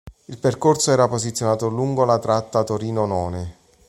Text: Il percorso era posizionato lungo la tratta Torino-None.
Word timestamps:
Il 0.25 0.39
percorso 0.39 0.91
era 0.91 1.07
posizionato 1.07 1.67
lungo 1.69 2.05
la 2.05 2.17
tratta 2.17 2.63
Torino-None. 2.63 3.57